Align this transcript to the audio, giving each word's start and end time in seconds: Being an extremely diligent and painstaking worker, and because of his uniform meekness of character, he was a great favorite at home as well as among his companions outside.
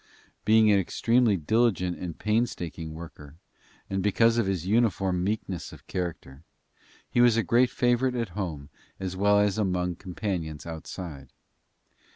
Being 0.45 0.71
an 0.71 0.79
extremely 0.79 1.37
diligent 1.37 1.95
and 1.99 2.17
painstaking 2.17 2.95
worker, 2.95 3.35
and 3.87 4.01
because 4.01 4.39
of 4.39 4.47
his 4.47 4.65
uniform 4.65 5.23
meekness 5.23 5.71
of 5.71 5.85
character, 5.85 6.41
he 7.07 7.21
was 7.21 7.37
a 7.37 7.43
great 7.43 7.69
favorite 7.69 8.15
at 8.15 8.29
home 8.29 8.69
as 8.99 9.15
well 9.15 9.39
as 9.39 9.59
among 9.59 9.89
his 9.89 9.97
companions 9.99 10.65
outside. 10.65 11.29